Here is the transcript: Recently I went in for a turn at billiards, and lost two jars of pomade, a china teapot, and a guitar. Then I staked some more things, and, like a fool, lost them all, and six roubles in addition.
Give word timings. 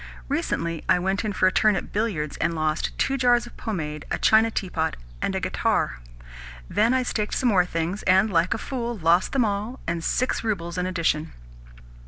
Recently 0.29 0.83
I 0.89 0.97
went 0.97 1.23
in 1.23 1.31
for 1.31 1.45
a 1.45 1.51
turn 1.51 1.75
at 1.75 1.93
billiards, 1.93 2.35
and 2.37 2.55
lost 2.55 2.89
two 2.97 3.17
jars 3.19 3.45
of 3.45 3.55
pomade, 3.55 4.03
a 4.09 4.17
china 4.17 4.49
teapot, 4.49 4.95
and 5.21 5.35
a 5.35 5.39
guitar. 5.39 5.99
Then 6.67 6.91
I 6.91 7.03
staked 7.03 7.35
some 7.35 7.49
more 7.49 7.65
things, 7.67 8.01
and, 8.09 8.27
like 8.33 8.55
a 8.55 8.57
fool, 8.57 8.97
lost 8.97 9.31
them 9.31 9.45
all, 9.45 9.79
and 9.85 10.03
six 10.03 10.43
roubles 10.43 10.79
in 10.79 10.87
addition. 10.87 11.33